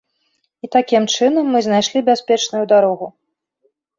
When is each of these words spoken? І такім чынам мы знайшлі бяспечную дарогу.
І 0.67 0.69
такім 0.75 1.03
чынам 1.15 1.51
мы 1.55 1.59
знайшлі 1.67 2.03
бяспечную 2.09 2.65
дарогу. 2.75 3.13